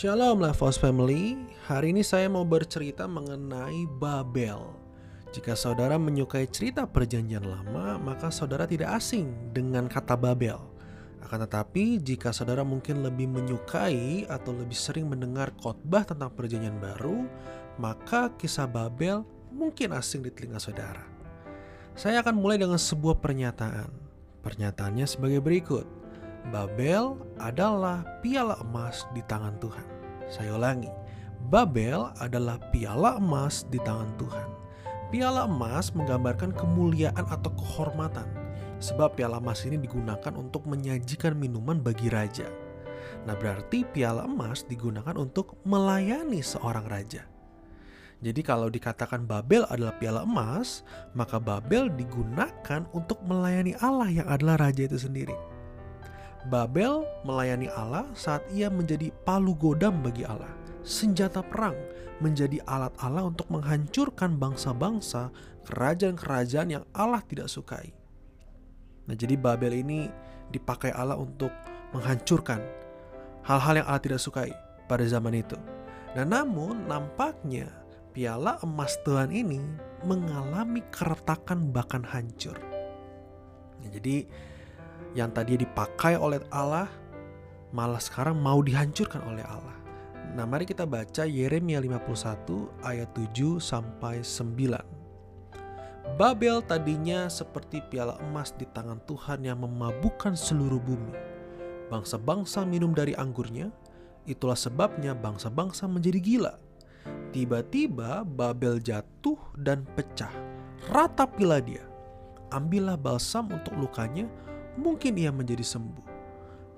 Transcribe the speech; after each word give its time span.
Shalom 0.00 0.40
Levos 0.40 0.80
Family, 0.80 1.36
hari 1.68 1.92
ini 1.92 2.00
saya 2.00 2.24
mau 2.24 2.40
bercerita 2.40 3.04
mengenai 3.04 3.84
Babel. 4.00 4.72
Jika 5.28 5.52
saudara 5.52 6.00
menyukai 6.00 6.48
cerita 6.48 6.88
perjanjian 6.88 7.44
lama, 7.44 8.00
maka 8.00 8.32
saudara 8.32 8.64
tidak 8.64 8.96
asing 8.96 9.28
dengan 9.52 9.92
kata 9.92 10.16
Babel. 10.16 10.56
Akan 11.20 11.44
tetapi, 11.44 12.00
jika 12.00 12.32
saudara 12.32 12.64
mungkin 12.64 13.04
lebih 13.04 13.28
menyukai 13.28 14.24
atau 14.24 14.56
lebih 14.56 14.72
sering 14.72 15.04
mendengar 15.04 15.52
khotbah 15.60 16.08
tentang 16.08 16.32
perjanjian 16.32 16.80
baru, 16.80 17.28
maka 17.76 18.32
kisah 18.40 18.64
Babel 18.64 19.20
mungkin 19.52 19.92
asing 19.92 20.24
di 20.24 20.32
telinga 20.32 20.64
saudara. 20.64 21.04
Saya 21.92 22.24
akan 22.24 22.40
mulai 22.40 22.56
dengan 22.56 22.80
sebuah 22.80 23.20
pernyataan. 23.20 23.92
Pernyataannya 24.40 25.04
sebagai 25.04 25.44
berikut. 25.44 25.99
Babel 26.48 27.20
adalah 27.36 28.00
piala 28.24 28.56
emas 28.64 29.04
di 29.12 29.20
tangan 29.28 29.60
Tuhan. 29.60 29.84
Saya 30.32 30.56
ulangi, 30.56 30.88
Babel 31.52 32.08
adalah 32.16 32.56
piala 32.72 33.20
emas 33.20 33.68
di 33.68 33.76
tangan 33.84 34.08
Tuhan. 34.16 34.48
Piala 35.12 35.44
emas 35.44 35.92
menggambarkan 35.92 36.56
kemuliaan 36.56 37.28
atau 37.28 37.52
kehormatan, 37.52 38.24
sebab 38.80 39.20
piala 39.20 39.36
emas 39.36 39.68
ini 39.68 39.76
digunakan 39.76 40.32
untuk 40.32 40.64
menyajikan 40.64 41.36
minuman 41.36 41.76
bagi 41.76 42.08
raja. 42.08 42.48
Nah, 43.28 43.36
berarti 43.36 43.84
piala 43.84 44.24
emas 44.24 44.64
digunakan 44.64 45.12
untuk 45.20 45.60
melayani 45.68 46.40
seorang 46.40 46.88
raja. 46.88 47.28
Jadi 48.20 48.40
kalau 48.44 48.68
dikatakan 48.68 49.24
Babel 49.24 49.64
adalah 49.72 49.96
piala 49.96 50.28
emas, 50.28 50.84
maka 51.16 51.40
Babel 51.40 51.88
digunakan 51.88 52.84
untuk 52.92 53.20
melayani 53.24 53.72
Allah 53.80 54.08
yang 54.12 54.28
adalah 54.28 54.60
raja 54.68 54.84
itu 54.84 55.00
sendiri. 55.00 55.32
Babel 56.48 57.04
melayani 57.28 57.68
Allah 57.68 58.08
saat 58.16 58.40
ia 58.48 58.72
menjadi 58.72 59.12
palu 59.28 59.52
godam 59.52 60.00
bagi 60.00 60.24
Allah. 60.24 60.48
Senjata 60.80 61.44
perang 61.44 61.76
menjadi 62.24 62.64
alat 62.64 62.96
Allah 63.04 63.28
untuk 63.28 63.44
menghancurkan 63.52 64.40
bangsa-bangsa, 64.40 65.28
kerajaan-kerajaan 65.68 66.80
yang 66.80 66.84
Allah 66.96 67.20
tidak 67.28 67.52
sukai. 67.52 67.92
Nah, 69.04 69.12
jadi 69.12 69.36
Babel 69.36 69.84
ini 69.84 70.08
dipakai 70.48 70.96
Allah 70.96 71.20
untuk 71.20 71.52
menghancurkan 71.92 72.64
hal-hal 73.44 73.84
yang 73.84 73.86
Allah 73.88 74.00
tidak 74.00 74.20
sukai 74.24 74.52
pada 74.88 75.04
zaman 75.04 75.36
itu. 75.36 75.56
Nah, 76.16 76.24
namun 76.24 76.88
nampaknya 76.88 77.68
piala 78.16 78.56
emas 78.64 78.96
Tuhan 79.04 79.28
ini 79.28 79.60
mengalami 80.08 80.80
keretakan 80.88 81.68
bahkan 81.68 82.00
hancur. 82.00 82.56
Ya, 83.84 83.88
jadi 84.00 84.24
yang 85.16 85.30
tadi 85.34 85.58
dipakai 85.58 86.14
oleh 86.18 86.42
Allah 86.54 86.88
malah 87.70 88.02
sekarang 88.02 88.38
mau 88.38 88.62
dihancurkan 88.62 89.22
oleh 89.26 89.42
Allah. 89.46 89.76
Nah, 90.30 90.46
mari 90.46 90.62
kita 90.62 90.86
baca 90.86 91.26
Yeremia 91.26 91.82
51 91.82 92.70
ayat 92.86 93.10
7 93.14 93.58
sampai 93.58 94.22
9. 94.22 96.14
Babel 96.18 96.62
tadinya 96.62 97.26
seperti 97.26 97.82
piala 97.86 98.18
emas 98.22 98.54
di 98.54 98.66
tangan 98.70 99.02
Tuhan 99.06 99.42
yang 99.46 99.62
memabukkan 99.62 100.38
seluruh 100.38 100.78
bumi. 100.78 101.14
Bangsa-bangsa 101.90 102.62
minum 102.62 102.94
dari 102.94 103.14
anggurnya, 103.18 103.74
itulah 104.26 104.58
sebabnya 104.58 105.14
bangsa-bangsa 105.18 105.90
menjadi 105.90 106.20
gila 106.22 106.54
Tiba-tiba 107.30 108.26
Babel 108.26 108.82
jatuh 108.82 109.38
dan 109.54 109.86
pecah. 109.94 110.32
Ratapilah 110.90 111.62
dia. 111.62 111.86
Ambillah 112.50 112.98
balsam 112.98 113.46
untuk 113.54 113.78
lukanya, 113.78 114.26
mungkin 114.78 115.18
ia 115.18 115.30
menjadi 115.34 115.62
sembuh. 115.64 116.06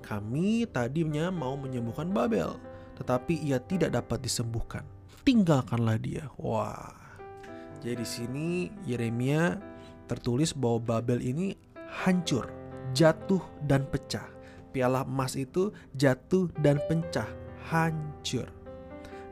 Kami 0.03 0.67
tadinya 0.69 1.31
mau 1.31 1.55
menyembuhkan 1.57 2.11
Babel, 2.11 2.59
tetapi 2.99 3.41
ia 3.43 3.63
tidak 3.63 3.95
dapat 3.97 4.23
disembuhkan. 4.23 4.85
Tinggalkanlah 5.23 5.99
dia. 6.03 6.27
Wah. 6.39 6.99
Jadi 7.83 7.99
di 7.99 8.07
sini 8.07 8.47
Yeremia 8.87 9.59
tertulis 10.07 10.55
bahwa 10.55 10.79
Babel 11.01 11.19
ini 11.23 11.55
hancur, 12.03 12.51
jatuh 12.95 13.43
dan 13.67 13.87
pecah. 13.91 14.27
Piala 14.73 15.05
emas 15.05 15.37
itu 15.37 15.71
jatuh 15.99 16.49
dan 16.65 16.81
pecah, 16.89 17.29
hancur. 17.69 18.49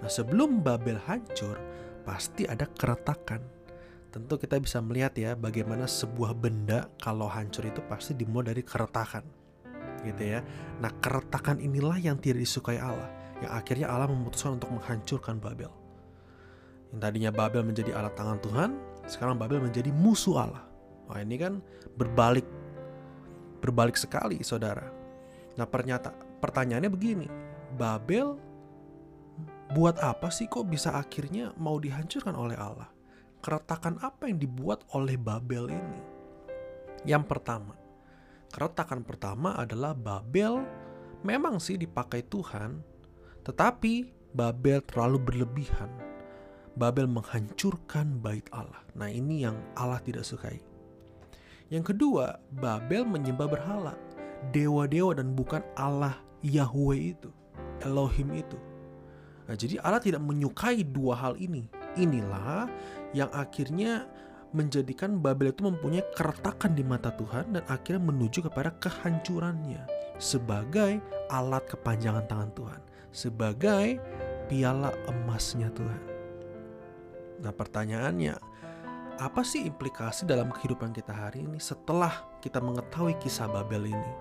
Nah, 0.00 0.10
sebelum 0.10 0.60
Babel 0.64 1.00
hancur, 1.08 1.56
pasti 2.04 2.44
ada 2.48 2.64
keretakan. 2.76 3.40
Tentu 4.10 4.42
kita 4.42 4.58
bisa 4.58 4.82
melihat 4.82 5.14
ya 5.14 5.38
bagaimana 5.38 5.86
sebuah 5.86 6.34
benda 6.34 6.90
kalau 6.98 7.30
hancur 7.30 7.62
itu 7.70 7.78
pasti 7.86 8.18
dimulai 8.18 8.50
dari 8.50 8.62
keretakan. 8.66 9.22
Gitu 10.02 10.34
ya. 10.34 10.42
Nah, 10.82 10.90
keretakan 10.98 11.62
inilah 11.62 11.94
yang 12.02 12.18
tidak 12.18 12.42
disukai 12.42 12.82
Allah, 12.82 13.06
yang 13.38 13.54
akhirnya 13.54 13.86
Allah 13.86 14.10
memutuskan 14.10 14.58
untuk 14.58 14.74
menghancurkan 14.74 15.38
Babel. 15.38 15.70
Yang 16.90 17.00
tadinya 17.06 17.30
Babel 17.30 17.62
menjadi 17.62 17.94
alat 17.94 18.18
tangan 18.18 18.42
Tuhan, 18.42 18.70
sekarang 19.06 19.38
Babel 19.38 19.62
menjadi 19.62 19.94
musuh 19.94 20.42
Allah. 20.42 20.66
Wah, 21.06 21.22
ini 21.22 21.38
kan 21.38 21.62
berbalik 21.94 22.46
berbalik 23.62 23.94
sekali, 23.94 24.42
Saudara. 24.42 24.90
Nah, 25.54 25.70
pernyata 25.70 26.10
pertanyaannya 26.42 26.90
begini, 26.90 27.26
Babel 27.78 28.34
buat 29.70 30.02
apa 30.02 30.34
sih 30.34 30.50
kok 30.50 30.66
bisa 30.66 30.98
akhirnya 30.98 31.54
mau 31.54 31.78
dihancurkan 31.78 32.34
oleh 32.34 32.58
Allah? 32.58 32.90
Keretakan 33.40 33.96
apa 34.04 34.28
yang 34.28 34.36
dibuat 34.36 34.84
oleh 34.92 35.16
Babel 35.16 35.72
ini? 35.72 36.00
Yang 37.08 37.24
pertama, 37.24 37.72
keretakan 38.52 39.00
pertama 39.00 39.56
adalah 39.56 39.96
Babel 39.96 40.60
memang 41.24 41.56
sih 41.56 41.80
dipakai 41.80 42.28
Tuhan, 42.28 42.84
tetapi 43.40 44.12
Babel 44.36 44.84
terlalu 44.84 45.18
berlebihan. 45.18 45.88
Babel 46.76 47.08
menghancurkan 47.08 48.20
bait 48.20 48.44
Allah. 48.52 48.84
Nah, 48.92 49.08
ini 49.08 49.48
yang 49.48 49.56
Allah 49.74 49.98
tidak 50.04 50.22
sukai. 50.28 50.60
Yang 51.72 51.96
kedua, 51.96 52.44
Babel 52.60 53.08
menyembah 53.08 53.48
berhala, 53.48 53.94
dewa-dewa 54.52 55.16
dan 55.16 55.32
bukan 55.32 55.64
Allah 55.80 56.20
Yahweh 56.44 57.16
itu, 57.16 57.32
Elohim 57.80 58.36
itu. 58.36 58.58
Nah, 59.48 59.56
jadi 59.58 59.82
Allah 59.82 59.98
tidak 59.98 60.22
menyukai 60.22 60.84
dua 60.86 61.16
hal 61.18 61.34
ini. 61.40 61.66
Inilah 61.98 62.70
yang 63.10 63.30
akhirnya 63.34 64.06
menjadikan 64.50 65.22
Babel 65.22 65.54
itu 65.54 65.62
mempunyai 65.62 66.02
keretakan 66.14 66.74
di 66.74 66.82
mata 66.82 67.14
Tuhan 67.14 67.54
dan 67.54 67.62
akhirnya 67.70 68.02
menuju 68.02 68.50
kepada 68.50 68.74
kehancurannya 68.82 69.86
sebagai 70.18 70.98
alat 71.30 71.64
kepanjangan 71.70 72.26
tangan 72.26 72.50
Tuhan, 72.52 72.80
sebagai 73.14 73.86
piala 74.50 74.90
emasnya 75.06 75.70
Tuhan. 75.70 76.02
Nah, 77.40 77.54
pertanyaannya, 77.54 78.34
apa 79.16 79.42
sih 79.46 79.64
implikasi 79.64 80.28
dalam 80.28 80.52
kehidupan 80.52 80.92
kita 80.92 81.14
hari 81.14 81.46
ini 81.46 81.56
setelah 81.56 82.10
kita 82.44 82.60
mengetahui 82.60 83.16
kisah 83.22 83.48
Babel 83.48 83.88
ini? 83.88 84.12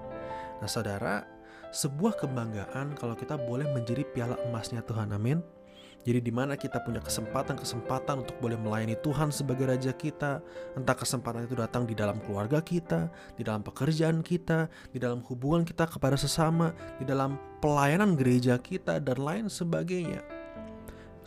Nah, 0.63 0.69
saudara, 0.69 1.27
sebuah 1.75 2.15
kebanggaan 2.21 2.95
kalau 2.95 3.17
kita 3.17 3.35
boleh 3.35 3.67
menjadi 3.75 4.05
piala 4.07 4.39
emasnya 4.47 4.85
Tuhan. 4.85 5.11
Amin. 5.11 5.58
Jadi 5.99 6.19
di 6.23 6.31
mana 6.31 6.55
kita 6.55 6.79
punya 6.79 7.03
kesempatan-kesempatan 7.03 8.23
untuk 8.23 8.35
boleh 8.39 8.55
melayani 8.55 8.95
Tuhan 9.03 9.35
sebagai 9.35 9.67
raja 9.67 9.91
kita, 9.91 10.39
entah 10.79 10.95
kesempatan 10.95 11.43
itu 11.43 11.59
datang 11.59 11.83
di 11.83 11.91
dalam 11.91 12.23
keluarga 12.23 12.63
kita, 12.63 13.11
di 13.35 13.43
dalam 13.43 13.59
pekerjaan 13.61 14.23
kita, 14.23 14.71
di 14.95 14.97
dalam 14.97 15.19
hubungan 15.27 15.67
kita 15.67 15.85
kepada 15.91 16.15
sesama, 16.15 16.71
di 16.97 17.03
dalam 17.03 17.35
pelayanan 17.59 18.15
gereja 18.15 18.55
kita 18.55 19.03
dan 19.03 19.19
lain 19.19 19.45
sebagainya. 19.51 20.23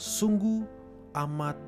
Sungguh 0.00 0.65
amat 1.12 1.61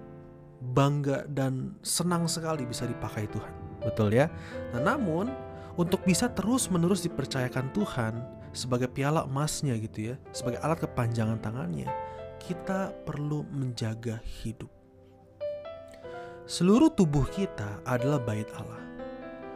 bangga 0.72 1.28
dan 1.28 1.76
senang 1.84 2.24
sekali 2.24 2.64
bisa 2.64 2.88
dipakai 2.88 3.28
Tuhan. 3.28 3.52
Betul 3.84 4.16
ya? 4.16 4.32
Nah, 4.72 4.96
namun 4.96 5.28
untuk 5.76 6.00
bisa 6.08 6.32
terus-menerus 6.32 7.04
dipercayakan 7.04 7.68
Tuhan, 7.76 8.14
sebagai 8.54 8.86
piala 8.86 9.26
emasnya 9.26 9.74
gitu 9.76 10.14
ya, 10.14 10.16
sebagai 10.30 10.62
alat 10.62 10.78
kepanjangan 10.86 11.42
tangannya, 11.42 11.90
kita 12.40 12.92
perlu 13.04 13.46
menjaga 13.50 14.22
hidup. 14.42 14.70
Seluruh 16.44 16.92
tubuh 16.92 17.24
kita 17.32 17.80
adalah 17.88 18.20
bait 18.20 18.48
Allah. 18.60 18.82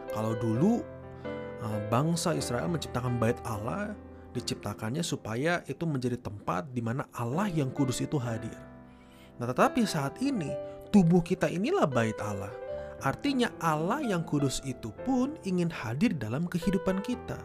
Kalau 0.09 0.33
dulu 0.37 0.81
eh, 1.61 1.79
bangsa 1.93 2.33
Israel 2.33 2.65
menciptakan 2.71 3.21
bait 3.21 3.37
Allah, 3.45 3.93
diciptakannya 4.33 5.01
supaya 5.05 5.61
itu 5.65 5.85
menjadi 5.85 6.17
tempat 6.17 6.69
di 6.73 6.81
mana 6.81 7.05
Allah 7.13 7.49
yang 7.49 7.69
kudus 7.73 8.01
itu 8.01 8.17
hadir. 8.17 8.57
Nah, 9.37 9.47
tetapi 9.49 9.85
saat 9.85 10.19
ini 10.19 10.51
tubuh 10.89 11.21
kita 11.21 11.47
inilah 11.47 11.85
bait 11.85 12.17
Allah. 12.21 12.51
Artinya 12.99 13.47
Allah 13.63 14.03
yang 14.03 14.27
kudus 14.27 14.59
itu 14.67 14.91
pun 15.07 15.39
ingin 15.47 15.71
hadir 15.71 16.11
dalam 16.11 16.49
kehidupan 16.51 16.99
kita. 16.99 17.39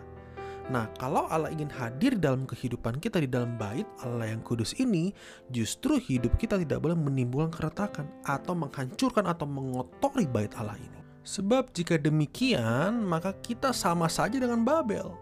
Nah, 0.73 0.89
kalau 0.97 1.29
Allah 1.29 1.53
ingin 1.53 1.69
hadir 1.69 2.17
dalam 2.17 2.49
kehidupan 2.49 2.97
kita 2.97 3.21
di 3.21 3.29
dalam 3.29 3.61
bait 3.61 3.85
Allah 4.01 4.33
yang 4.33 4.41
kudus 4.41 4.73
ini, 4.81 5.13
justru 5.53 6.01
hidup 6.01 6.41
kita 6.41 6.57
tidak 6.57 6.81
boleh 6.81 6.97
menimbulkan 6.97 7.53
keretakan 7.53 8.09
atau 8.25 8.57
menghancurkan 8.57 9.29
atau 9.29 9.45
mengotori 9.45 10.25
bait 10.25 10.49
Allah 10.57 10.81
ini. 10.81 11.05
Sebab 11.25 11.73
jika 11.77 12.01
demikian, 12.01 13.05
maka 13.05 13.37
kita 13.45 13.77
sama 13.77 14.09
saja 14.09 14.41
dengan 14.41 14.65
Babel. 14.65 15.13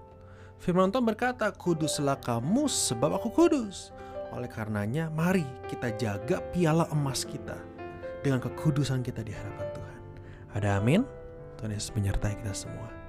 Firman 0.62 0.94
Tuhan 0.94 1.10
berkata, 1.10 1.50
Kuduslah 1.50 2.22
kamu 2.22 2.70
sebab 2.70 3.18
aku 3.18 3.34
kudus. 3.34 3.90
Oleh 4.30 4.46
karenanya, 4.46 5.10
mari 5.10 5.42
kita 5.66 5.90
jaga 5.98 6.38
piala 6.54 6.86
emas 6.94 7.26
kita 7.26 7.58
dengan 8.22 8.38
kekudusan 8.38 9.02
kita 9.02 9.26
di 9.26 9.34
hadapan 9.34 9.68
Tuhan. 9.74 9.98
Ada 10.54 10.68
amin? 10.78 11.02
Tuhan 11.58 11.74
Yesus 11.74 11.90
menyertai 11.98 12.38
kita 12.38 12.54
semua. 12.54 13.01